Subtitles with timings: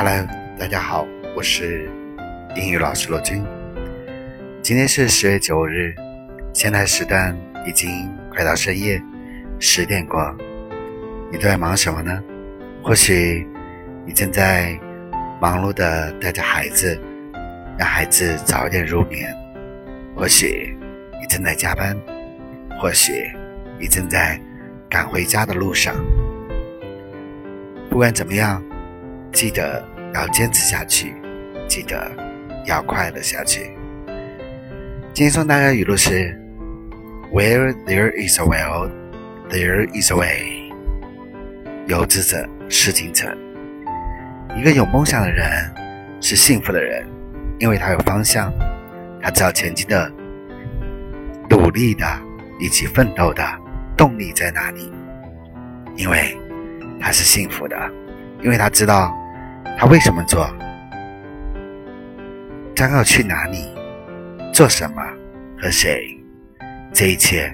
[0.00, 0.14] Hello，
[0.56, 1.04] 大家好，
[1.34, 1.90] 我是
[2.54, 3.44] 英语老师罗军。
[4.62, 5.92] 今天是十月九日，
[6.54, 7.36] 现在时段
[7.66, 9.02] 已经快到深夜
[9.58, 10.32] 十点过。
[11.32, 12.22] 你都在忙什么呢？
[12.80, 13.44] 或许
[14.06, 14.78] 你正在
[15.40, 16.96] 忙碌的带着孩子，
[17.76, 19.26] 让孩子早点入眠；
[20.14, 20.78] 或许
[21.20, 21.96] 你正在加班；
[22.78, 23.32] 或许
[23.80, 24.40] 你正在
[24.88, 25.92] 赶回家的路上。
[27.90, 28.62] 不管怎么样，
[29.32, 31.14] 记得要坚持下去，
[31.68, 32.10] 记得
[32.66, 33.70] 要快乐下去。
[35.14, 36.38] 今天送大家的语录是
[37.32, 38.90] ：Where there is a will,
[39.50, 40.72] there is a way。
[41.86, 43.36] 有志者事竟成。
[44.56, 45.46] 一个有梦想的人
[46.20, 47.06] 是幸福的人，
[47.58, 48.52] 因为他有方向，
[49.22, 50.10] 他知道前进的
[51.48, 52.04] 努力的
[52.58, 53.42] 以及奋斗的
[53.96, 54.92] 动力在哪里。
[55.96, 56.36] 因为
[57.00, 57.76] 他是幸福的，
[58.42, 59.16] 因为他知道
[59.78, 60.48] 他为什么做，
[62.74, 63.68] 将要去哪里，
[64.52, 65.02] 做什么
[65.60, 66.16] 和谁，
[66.92, 67.52] 这一切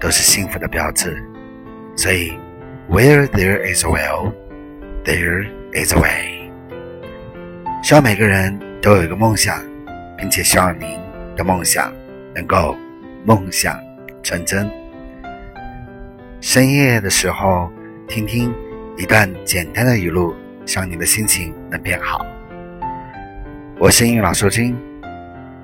[0.00, 1.22] 都是幸福的标志。
[1.96, 2.32] 所以。
[2.90, 4.32] Where there is a will,
[5.04, 6.50] there is a way。
[7.82, 9.62] 希望每个人都有一个梦想，
[10.16, 10.98] 并且希望您
[11.36, 11.92] 的梦想
[12.34, 12.74] 能够
[13.26, 13.78] 梦想
[14.22, 14.70] 成真。
[16.40, 17.70] 深夜的时候，
[18.08, 18.50] 听听
[18.98, 20.34] 一段简单的语录，
[20.66, 22.26] 希望你的心情能变好。
[23.78, 24.76] 我是英语老师君。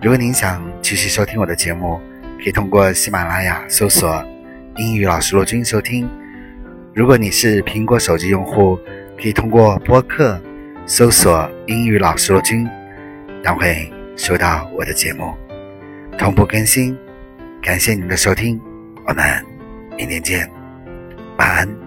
[0.00, 2.00] 如果您想继续收听我的节目，
[2.38, 4.24] 可以通过喜马拉雅搜索
[4.78, 6.08] “英语老师罗君”收听。
[6.94, 8.78] 如果你是苹果手机用户，
[9.20, 10.40] 可以通过播客
[10.86, 12.64] 搜索“英语老师罗军”，
[13.42, 15.34] 将会收到我的节目
[16.16, 16.96] 同步更新。
[17.60, 18.60] 感谢您的收听，
[19.08, 19.44] 我们
[19.98, 20.48] 明天见，
[21.36, 21.83] 晚安。